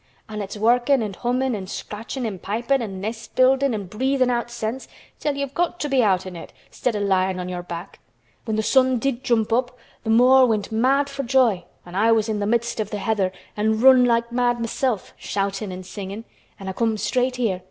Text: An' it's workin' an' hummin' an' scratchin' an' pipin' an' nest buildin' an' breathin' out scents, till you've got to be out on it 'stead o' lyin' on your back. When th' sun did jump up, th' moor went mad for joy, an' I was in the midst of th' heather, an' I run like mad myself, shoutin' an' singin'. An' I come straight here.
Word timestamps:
An' 0.27 0.41
it's 0.41 0.57
workin' 0.57 1.03
an' 1.03 1.13
hummin' 1.13 1.53
an' 1.53 1.67
scratchin' 1.67 2.25
an' 2.25 2.39
pipin' 2.39 2.81
an' 2.81 2.99
nest 2.99 3.35
buildin' 3.35 3.71
an' 3.75 3.85
breathin' 3.85 4.31
out 4.31 4.49
scents, 4.49 4.87
till 5.19 5.35
you've 5.35 5.53
got 5.53 5.79
to 5.79 5.87
be 5.87 6.01
out 6.01 6.25
on 6.25 6.35
it 6.35 6.51
'stead 6.71 6.95
o' 6.95 6.99
lyin' 6.99 7.39
on 7.39 7.47
your 7.49 7.61
back. 7.61 7.99
When 8.45 8.57
th' 8.57 8.65
sun 8.65 8.97
did 8.97 9.23
jump 9.23 9.53
up, 9.53 9.77
th' 10.03 10.07
moor 10.09 10.47
went 10.47 10.71
mad 10.71 11.07
for 11.07 11.21
joy, 11.21 11.65
an' 11.85 11.93
I 11.93 12.11
was 12.13 12.27
in 12.29 12.39
the 12.39 12.47
midst 12.47 12.79
of 12.79 12.89
th' 12.89 12.93
heather, 12.95 13.31
an' 13.55 13.73
I 13.73 13.73
run 13.75 14.03
like 14.03 14.31
mad 14.31 14.59
myself, 14.59 15.13
shoutin' 15.19 15.71
an' 15.71 15.83
singin'. 15.83 16.25
An' 16.59 16.67
I 16.67 16.73
come 16.73 16.97
straight 16.97 17.35
here. 17.35 17.59